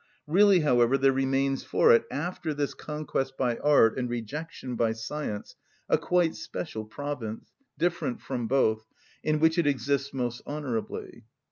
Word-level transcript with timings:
Really, 0.25 0.61
however, 0.61 0.97
there 0.97 1.11
remains 1.11 1.63
for 1.63 1.93
it, 1.93 2.05
after 2.09 2.55
this 2.55 2.73
conquest 2.73 3.37
by 3.37 3.57
art 3.57 3.99
and 3.99 4.09
rejection 4.09 4.75
by 4.75 4.93
science, 4.93 5.55
a 5.87 5.99
quite 5.99 6.33
special 6.35 6.85
province, 6.85 7.51
different 7.77 8.19
from 8.19 8.47
both, 8.47 8.87
in 9.23 9.39
which 9.39 9.59
it 9.59 9.67
exists 9.67 10.11
most 10.11 10.41
honourably. 10.47 11.25